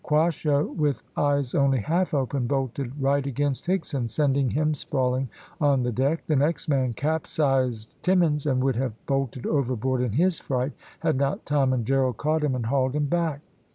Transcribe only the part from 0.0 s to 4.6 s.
Quasho, with eyes only half open, bolted right against Higson, sending